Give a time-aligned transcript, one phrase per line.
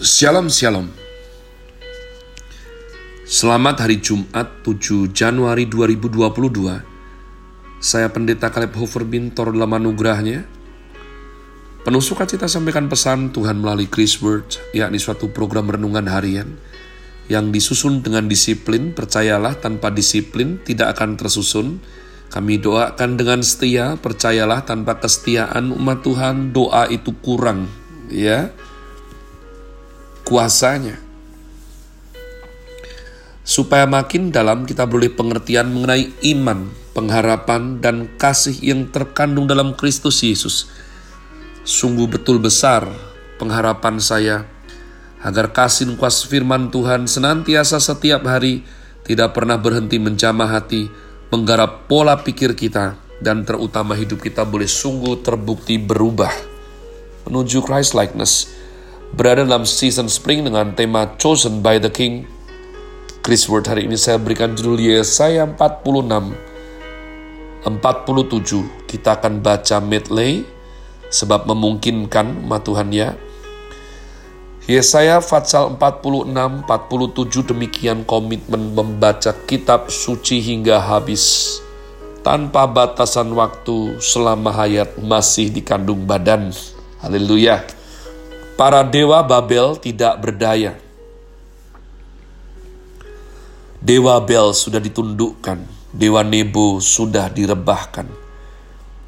[0.00, 0.88] Shalom Shalom.
[3.28, 6.16] Selamat hari Jumat 7 Januari 2022
[7.76, 10.48] Saya Pendeta Kaleb Hofer Bintor dalam anugerahnya.
[11.84, 16.56] Penuh sukacita sampaikan pesan Tuhan melalui Chris Word yakni suatu program renungan harian
[17.28, 21.84] yang disusun dengan disiplin, percayalah tanpa disiplin tidak akan tersusun.
[22.32, 27.68] Kami doakan dengan setia, percayalah tanpa kesetiaan umat Tuhan doa itu kurang,
[28.08, 28.48] ya
[30.26, 30.98] kuasanya.
[33.42, 40.22] Supaya makin dalam kita boleh pengertian mengenai iman, pengharapan, dan kasih yang terkandung dalam Kristus
[40.22, 40.70] Yesus.
[41.66, 42.86] Sungguh betul besar
[43.38, 44.46] pengharapan saya
[45.22, 48.66] agar kasih kuas firman Tuhan senantiasa setiap hari
[49.02, 50.86] tidak pernah berhenti menjamah hati,
[51.30, 56.30] menggarap pola pikir kita, dan terutama hidup kita boleh sungguh terbukti berubah
[57.26, 58.50] menuju Christ likeness
[59.12, 62.24] berada dalam season spring dengan tema Chosen by the King.
[63.20, 66.32] Chris Word hari ini saya berikan judul Yesaya 46
[67.68, 67.68] 47
[68.88, 70.42] kita akan baca medley
[71.12, 73.12] sebab memungkinkan umat Tuhan ya.
[74.64, 81.60] Yesaya Fatsal 46 47 demikian komitmen membaca kitab suci hingga habis
[82.24, 86.48] tanpa batasan waktu selama hayat masih dikandung badan.
[87.04, 87.81] Haleluya.
[88.62, 90.78] Para dewa Babel tidak berdaya.
[93.82, 98.06] Dewa Bel sudah ditundukkan, Dewa Nebo sudah direbahkan.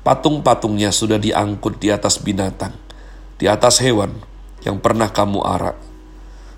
[0.03, 2.75] Patung-patungnya sudah diangkut di atas binatang,
[3.39, 4.19] di atas hewan
[4.67, 5.79] yang pernah kamu arak.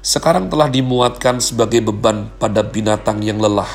[0.00, 3.69] Sekarang telah dimuatkan sebagai beban pada binatang yang lelah,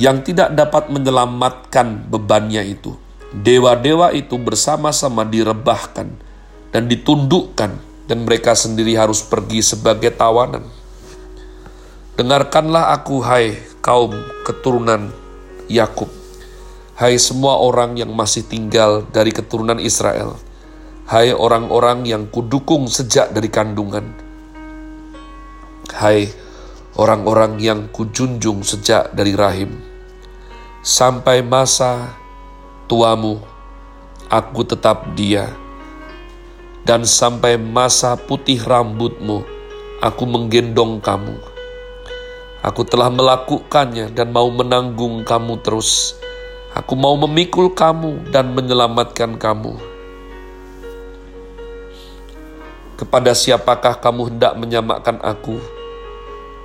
[0.00, 2.96] yang tidak dapat menyelamatkan bebannya itu.
[3.36, 6.24] Dewa-dewa itu bersama-sama direbahkan,
[6.72, 10.64] dan ditundukkan dan mereka sendiri harus pergi sebagai tawanan.
[12.16, 14.10] Dengarkanlah aku hai kaum
[14.42, 15.12] keturunan
[15.70, 16.10] Yakub.
[16.98, 20.34] Hai semua orang yang masih tinggal dari keturunan Israel.
[21.06, 24.12] Hai orang-orang yang kudukung sejak dari kandungan.
[25.94, 26.26] Hai
[26.98, 29.78] orang-orang yang kujunjung sejak dari rahim.
[30.82, 32.18] Sampai masa
[32.90, 33.38] tuamu,
[34.26, 35.67] aku tetap dia
[36.88, 39.44] dan sampai masa putih rambutmu,
[40.00, 41.36] aku menggendong kamu.
[42.64, 46.16] Aku telah melakukannya dan mau menanggung kamu terus.
[46.72, 49.76] Aku mau memikul kamu dan menyelamatkan kamu.
[52.96, 55.60] Kepada siapakah kamu hendak menyamakan aku?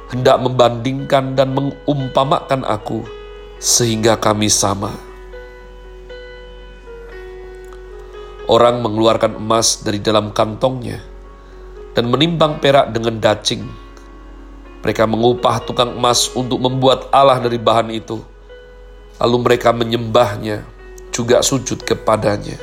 [0.07, 3.03] Hendak membandingkan dan mengumpamakan aku,
[3.59, 5.12] sehingga kami sama.
[8.53, 11.01] Orang mengeluarkan emas dari dalam kantongnya
[11.97, 13.65] dan menimbang perak dengan dacing.
[14.85, 18.21] Mereka mengupah tukang emas untuk membuat Allah dari bahan itu.
[19.17, 20.69] Lalu mereka menyembahnya,
[21.09, 22.61] juga sujud kepadanya.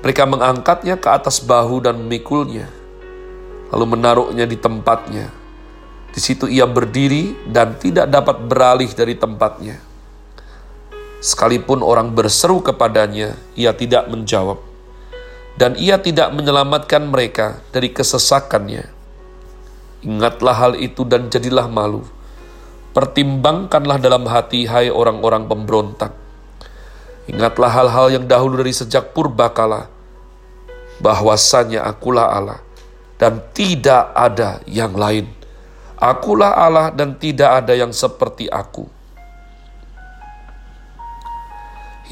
[0.00, 2.64] Mereka mengangkatnya ke atas bahu dan memikulnya,
[3.68, 5.28] lalu menaruhnya di tempatnya.
[6.08, 9.93] Di situ ia berdiri dan tidak dapat beralih dari tempatnya
[11.24, 14.60] Sekalipun orang berseru kepadanya, ia tidak menjawab,
[15.56, 18.92] dan ia tidak menyelamatkan mereka dari kesesakannya.
[20.04, 22.04] Ingatlah hal itu dan jadilah malu.
[22.92, 26.12] Pertimbangkanlah dalam hati, hai orang-orang pemberontak.
[27.24, 29.88] Ingatlah hal-hal yang dahulu dari sejak purbakala,
[31.00, 32.60] bahwasanya akulah Allah,
[33.16, 35.24] dan tidak ada yang lain.
[35.96, 39.03] Akulah Allah dan tidak ada yang seperti aku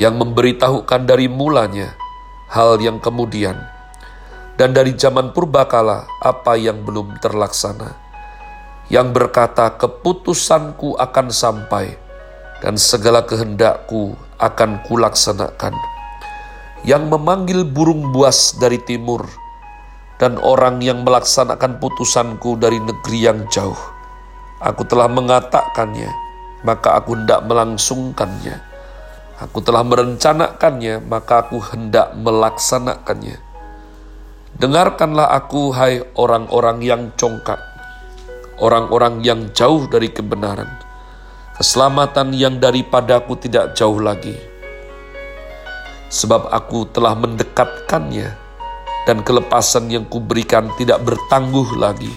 [0.00, 1.92] yang memberitahukan dari mulanya
[2.48, 3.60] hal yang kemudian,
[4.56, 7.96] dan dari zaman purbakala apa yang belum terlaksana,
[8.88, 11.96] yang berkata keputusanku akan sampai,
[12.64, 15.76] dan segala kehendakku akan kulaksanakan,
[16.84, 19.28] yang memanggil burung buas dari timur,
[20.16, 23.80] dan orang yang melaksanakan putusanku dari negeri yang jauh.
[24.62, 26.08] Aku telah mengatakannya,
[26.62, 28.71] maka aku hendak melangsungkannya
[29.42, 33.42] Aku telah merencanakannya, maka aku hendak melaksanakannya.
[34.54, 37.58] Dengarkanlah aku, hai orang-orang yang congkak,
[38.62, 40.70] orang-orang yang jauh dari kebenaran.
[41.58, 44.38] Keselamatan yang daripadaku tidak jauh lagi.
[46.06, 48.38] Sebab aku telah mendekatkannya,
[49.10, 52.14] dan kelepasan yang kuberikan tidak bertangguh lagi.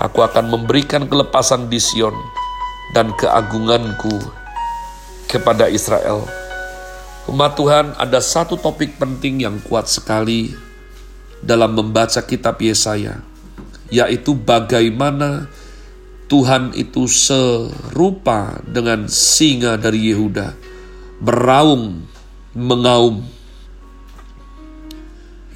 [0.00, 2.16] Aku akan memberikan kelepasan di Sion,
[2.96, 4.45] dan keagunganku
[5.26, 6.24] kepada Israel.
[7.26, 10.54] Umat Tuhan, ada satu topik penting yang kuat sekali
[11.42, 13.18] dalam membaca kitab Yesaya,
[13.90, 15.50] yaitu bagaimana
[16.30, 20.54] Tuhan itu serupa dengan singa dari Yehuda,
[21.18, 22.06] beraung,
[22.54, 23.26] mengaum,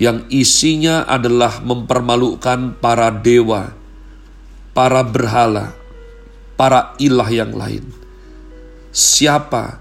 [0.01, 3.77] yang isinya adalah mempermalukan para dewa,
[4.73, 5.77] para berhala,
[6.57, 8.00] para ilah yang lain.
[8.91, 9.79] Siapa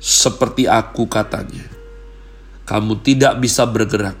[0.00, 1.68] seperti aku katanya.
[2.64, 4.16] Kamu tidak bisa bergerak,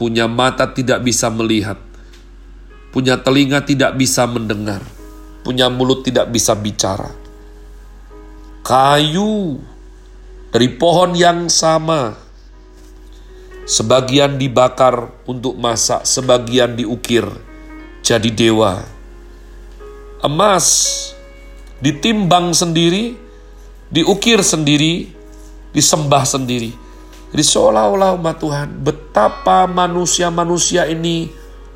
[0.00, 1.76] punya mata tidak bisa melihat,
[2.90, 4.80] punya telinga tidak bisa mendengar,
[5.44, 7.12] punya mulut tidak bisa bicara.
[8.64, 9.60] Kayu
[10.52, 12.16] dari pohon yang sama,
[13.68, 17.28] sebagian dibakar untuk masak, sebagian diukir
[18.02, 18.82] jadi dewa.
[20.22, 20.66] Emas
[21.82, 23.21] ditimbang sendiri,
[23.92, 25.12] diukir sendiri,
[25.76, 26.72] disembah sendiri.
[27.32, 31.28] Jadi seolah-olah umat Tuhan, betapa manusia-manusia ini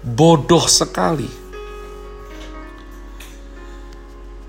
[0.05, 1.47] bodoh sekali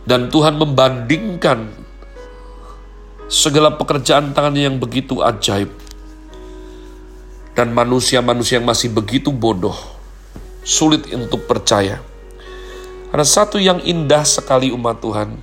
[0.07, 1.67] Dan Tuhan membandingkan
[3.27, 5.67] segala pekerjaan tangannya yang begitu ajaib.
[7.51, 9.75] Dan manusia-manusia yang masih begitu bodoh,
[10.63, 11.99] sulit untuk percaya.
[13.11, 15.35] Ada satu yang indah sekali umat Tuhan.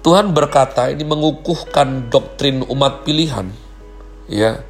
[0.00, 3.52] Tuhan berkata ini mengukuhkan doktrin umat pilihan.
[4.30, 4.64] Ya.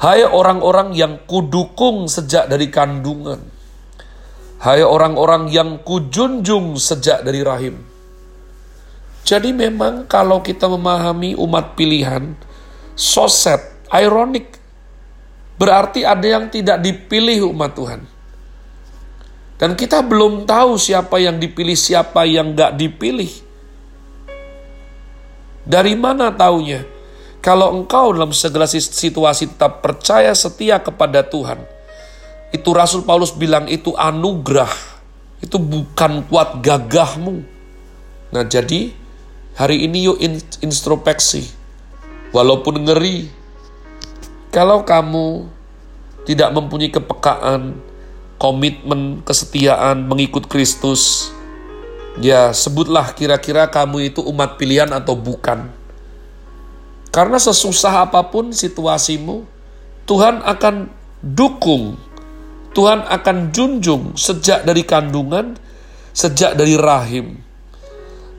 [0.00, 3.60] Hai orang-orang yang kudukung sejak dari kandungan
[4.60, 7.80] Hai orang-orang yang kujunjung sejak dari rahim.
[9.24, 12.36] Jadi memang kalau kita memahami umat pilihan,
[12.92, 13.56] soset,
[13.88, 14.52] ironik,
[15.56, 18.04] berarti ada yang tidak dipilih umat Tuhan.
[19.56, 23.32] Dan kita belum tahu siapa yang dipilih, siapa yang gak dipilih.
[25.70, 26.82] Dari mana taunya?
[27.38, 31.62] Kalau engkau dalam segala situasi tetap percaya setia kepada Tuhan,
[32.50, 34.68] itu Rasul Paulus bilang itu anugerah.
[35.38, 37.46] Itu bukan kuat gagahmu.
[38.34, 38.90] Nah jadi
[39.54, 40.18] hari ini yuk
[40.60, 41.46] introspeksi.
[42.34, 43.30] Walaupun ngeri.
[44.50, 45.46] Kalau kamu
[46.26, 47.78] tidak mempunyai kepekaan,
[48.42, 51.30] komitmen, kesetiaan mengikut Kristus,
[52.18, 55.70] ya sebutlah kira-kira kamu itu umat pilihan atau bukan.
[57.14, 59.46] Karena sesusah apa pun situasimu,
[60.06, 60.90] Tuhan akan
[61.22, 62.10] dukung
[62.70, 65.58] Tuhan akan junjung sejak dari kandungan,
[66.14, 67.42] sejak dari rahim.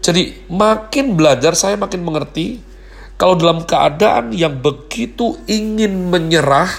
[0.01, 2.63] Jadi makin belajar saya makin mengerti
[3.19, 6.71] kalau dalam keadaan yang begitu ingin menyerah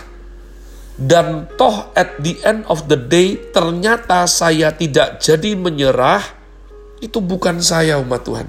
[0.99, 6.25] dan toh at the end of the day ternyata saya tidak jadi menyerah
[7.02, 8.49] itu bukan saya umat Tuhan.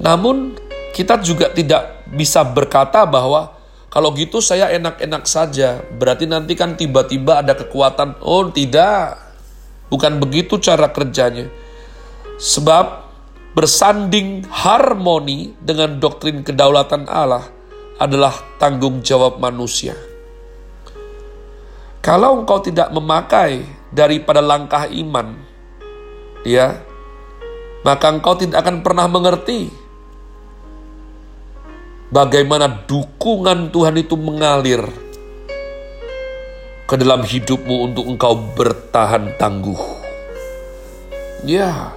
[0.00, 0.56] Namun
[0.96, 3.52] kita juga tidak bisa berkata bahwa
[3.92, 5.84] kalau gitu saya enak-enak saja.
[5.86, 8.18] Berarti nanti kan tiba-tiba ada kekuatan.
[8.24, 9.20] Oh tidak.
[9.92, 11.46] Bukan begitu cara kerjanya.
[12.40, 13.06] Sebab
[13.54, 17.46] bersanding harmoni dengan doktrin kedaulatan Allah
[18.02, 19.94] adalah tanggung jawab manusia.
[22.02, 23.62] Kalau engkau tidak memakai
[23.94, 25.38] daripada langkah iman,
[26.44, 26.78] ya,
[27.82, 29.72] maka engkau tidak akan pernah mengerti
[32.14, 34.86] bagaimana dukungan Tuhan itu mengalir
[36.84, 39.80] ke dalam hidupmu untuk engkau bertahan tangguh.
[41.44, 41.92] Ya,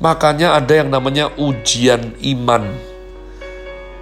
[0.00, 2.64] makanya ada yang namanya ujian iman.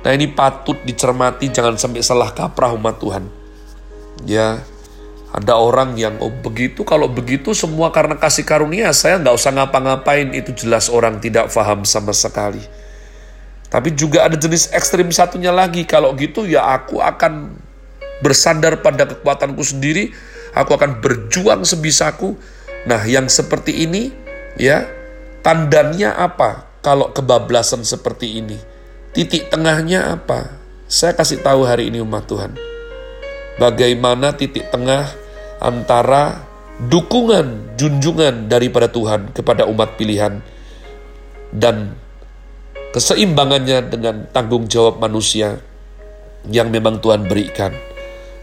[0.07, 3.25] Nah ini patut dicermati, jangan sampai salah kaprah umat Tuhan.
[4.23, 4.62] Ya,
[5.37, 10.33] ada orang yang oh begitu, kalau begitu semua karena kasih karunia, saya nggak usah ngapa-ngapain,
[10.33, 12.64] itu jelas orang tidak paham sama sekali.
[13.69, 15.85] Tapi juga ada jenis ekstrim satunya lagi.
[15.85, 17.52] Kalau gitu ya aku akan
[18.25, 20.14] bersandar pada kekuatanku sendiri.
[20.57, 22.38] Aku akan berjuang sebisaku.
[22.88, 24.14] Nah yang seperti ini
[24.57, 24.88] ya
[25.45, 28.57] tandanya apa kalau kebablasan seperti ini?
[29.12, 30.57] Titik tengahnya apa?
[30.87, 32.55] Saya kasih tahu hari ini umat Tuhan.
[33.59, 35.25] Bagaimana titik tengah
[35.63, 36.45] antara
[36.77, 40.45] dukungan, junjungan daripada Tuhan kepada umat pilihan
[41.53, 41.97] dan
[42.93, 45.61] keseimbangannya dengan tanggung jawab manusia
[46.49, 47.73] yang memang Tuhan berikan,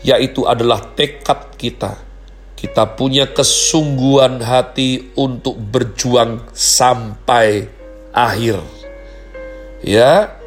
[0.01, 1.97] yaitu adalah tekad kita.
[2.57, 7.67] Kita punya kesungguhan hati untuk berjuang sampai
[8.15, 8.63] akhir.
[9.83, 10.39] Ya,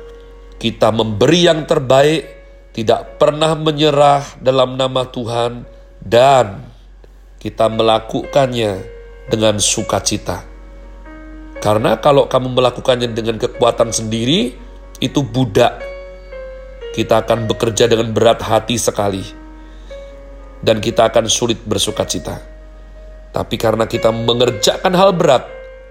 [0.56, 2.24] kita memberi yang terbaik,
[2.72, 6.66] tidak pernah menyerah dalam nama Tuhan, dan
[7.40, 8.82] kita melakukannya
[9.30, 10.42] dengan sukacita.
[11.62, 14.54] Karena kalau kamu melakukannya dengan kekuatan sendiri,
[15.00, 15.82] itu budak.
[16.96, 19.20] kita akan bekerja dengan berat hati sekali,
[20.64, 22.40] dan kita akan sulit bersuka cita.
[23.36, 25.44] Tapi karena kita mengerjakan hal berat,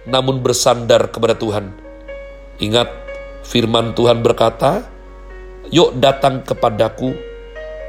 [0.10, 1.70] namun bersandar kepada Tuhan,
[2.58, 2.90] ingat
[3.46, 4.82] firman Tuhan berkata,
[5.70, 7.14] "Yuk datang kepadaku,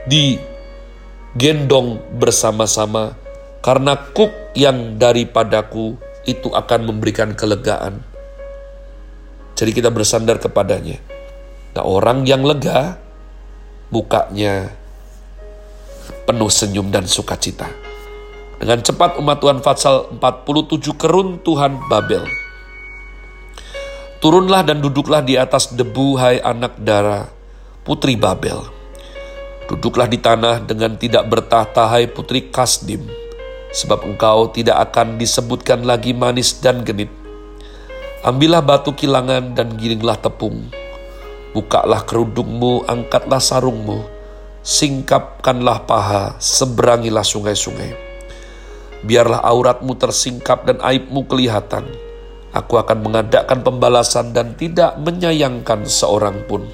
[0.05, 0.37] di
[1.37, 3.15] gendong bersama-sama,
[3.61, 8.03] karena kuk yang daripadaku itu akan memberikan kelegaan."
[9.57, 11.01] Jadi kita bersandar kepadanya.
[11.73, 13.01] Nah orang yang lega,
[13.89, 14.69] mukanya
[16.29, 17.69] penuh senyum dan sukacita.
[18.57, 22.25] Dengan cepat umat Tuhan Fatsal 47 keruntuhan Babel.
[24.21, 27.29] Turunlah dan duduklah di atas debu hai anak dara,
[27.85, 28.76] putri Babel.
[29.67, 33.03] Duduklah di tanah dengan tidak bertahta hai putri Kasdim,
[33.75, 37.11] sebab engkau tidak akan disebutkan lagi manis dan genit
[38.27, 40.67] Ambillah batu kilangan dan giringlah tepung.
[41.55, 44.03] Bukalah kerudungmu, angkatlah sarungmu,
[44.67, 47.95] singkapkanlah paha, seberangilah sungai-sungai.
[49.07, 51.87] Biarlah auratmu tersingkap dan aibmu kelihatan.
[52.51, 56.67] Aku akan mengadakan pembalasan dan tidak menyayangkan seorang pun.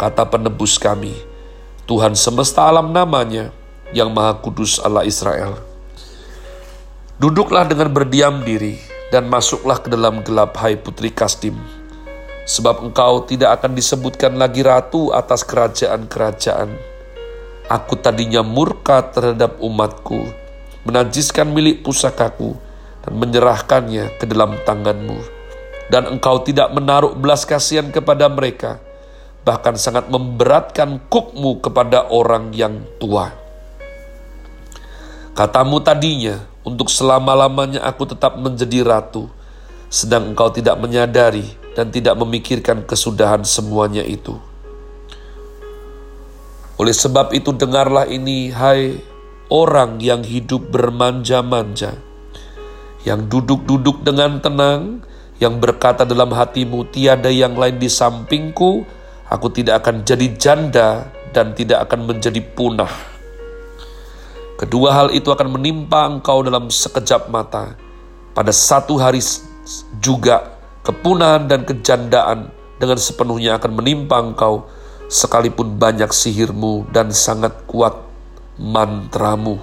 [0.00, 1.12] Kata penebus kami,
[1.86, 3.54] Tuhan semesta alam namanya,
[3.94, 5.54] yang maha kudus Allah Israel.
[7.22, 8.74] Duduklah dengan berdiam diri,
[9.14, 11.54] dan masuklah ke dalam gelap hai putri Kasdim.
[12.42, 16.74] Sebab engkau tidak akan disebutkan lagi ratu atas kerajaan-kerajaan.
[17.70, 20.26] Aku tadinya murka terhadap umatku,
[20.82, 22.58] menajiskan milik pusakaku,
[23.06, 25.22] dan menyerahkannya ke dalam tanganmu.
[25.86, 28.82] Dan engkau tidak menaruh belas kasihan kepada mereka,
[29.46, 33.30] bahkan sangat memberatkan kukmu kepada orang yang tua.
[35.38, 39.30] Katamu tadinya, untuk selama-lamanya aku tetap menjadi ratu,
[39.86, 41.46] sedang engkau tidak menyadari
[41.78, 44.34] dan tidak memikirkan kesudahan semuanya itu.
[46.82, 48.98] Oleh sebab itu dengarlah ini, hai
[49.46, 51.94] orang yang hidup bermanja-manja,
[53.06, 55.06] yang duduk-duduk dengan tenang,
[55.38, 58.82] yang berkata dalam hatimu, tiada yang lain di sampingku,
[59.26, 62.90] aku tidak akan jadi janda dan tidak akan menjadi punah.
[64.56, 67.76] Kedua hal itu akan menimpa engkau dalam sekejap mata.
[68.32, 69.20] Pada satu hari
[70.00, 72.48] juga kepunahan dan kejandaan
[72.80, 74.64] dengan sepenuhnya akan menimpa engkau
[75.12, 78.00] sekalipun banyak sihirmu dan sangat kuat
[78.56, 79.60] mantramu.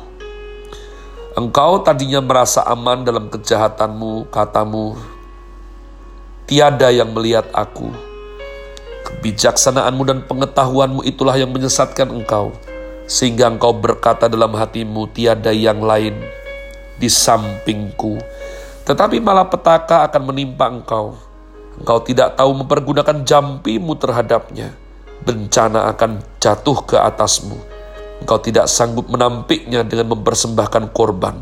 [1.33, 4.93] Engkau tadinya merasa aman dalam kejahatanmu, katamu,
[6.45, 8.12] tiada yang melihat aku.
[9.13, 12.51] Kebijaksanaanmu dan pengetahuanmu itulah yang menyesatkan engkau
[13.03, 16.17] sehingga engkau berkata dalam hatimu, tiada yang lain
[16.97, 18.19] di sampingku.
[18.83, 21.15] Tetapi malah petaka akan menimpa engkau.
[21.79, 24.75] Engkau tidak tahu mempergunakan jampimu terhadapnya.
[25.23, 27.55] Bencana akan jatuh ke atasmu.
[28.23, 31.39] Engkau tidak sanggup menampiknya dengan mempersembahkan korban.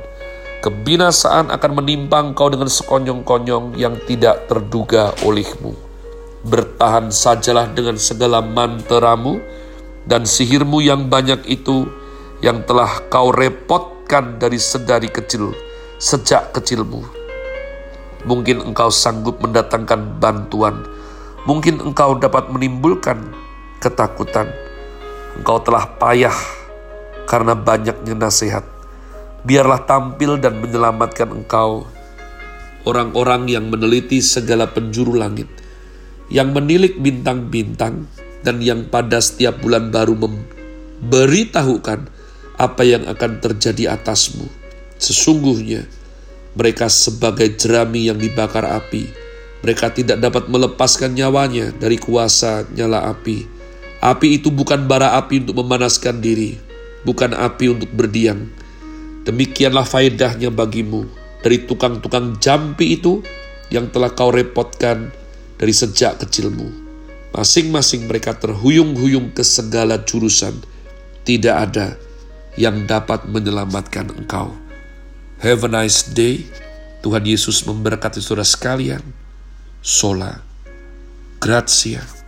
[0.62, 5.91] Kebinasaan akan menimpa engkau dengan sekonyong-konyong yang tidak terduga olehmu.
[6.42, 9.38] Bertahan sajalah dengan segala manteramu,
[10.10, 11.86] dan sihirmu yang banyak itu
[12.42, 15.54] yang telah kau repotkan dari sedari kecil,
[16.02, 17.06] sejak kecilmu.
[18.26, 20.82] Mungkin engkau sanggup mendatangkan bantuan,
[21.46, 23.22] mungkin engkau dapat menimbulkan
[23.78, 24.50] ketakutan.
[25.38, 26.38] Engkau telah payah
[27.30, 28.66] karena banyaknya nasihat.
[29.42, 31.86] Biarlah tampil dan menyelamatkan engkau
[32.86, 35.50] orang-orang yang meneliti segala penjuru langit,
[36.32, 38.08] yang menilik bintang-bintang,
[38.42, 42.10] dan yang pada setiap bulan baru memberitahukan
[42.58, 44.48] apa yang akan terjadi atasmu.
[44.98, 45.86] Sesungguhnya
[46.58, 49.08] mereka sebagai jerami yang dibakar api.
[49.62, 53.46] Mereka tidak dapat melepaskan nyawanya dari kuasa nyala api.
[54.02, 56.58] Api itu bukan bara api untuk memanaskan diri,
[57.06, 58.50] bukan api untuk berdiam.
[59.22, 61.06] Demikianlah faedahnya bagimu
[61.46, 63.22] dari tukang-tukang jampi itu
[63.70, 65.14] yang telah kau repotkan
[65.62, 66.90] dari sejak kecilmu.
[67.32, 70.58] Masing-masing mereka terhuyung-huyung ke segala jurusan.
[71.22, 71.96] Tidak ada
[72.58, 74.58] yang dapat menyelamatkan engkau.
[75.40, 76.50] Have a nice day.
[77.06, 79.06] Tuhan Yesus memberkati saudara sekalian.
[79.86, 80.42] Sola.
[81.38, 82.21] Grazie.